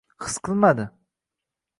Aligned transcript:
his 0.21 0.37
qilmadi 0.45 0.85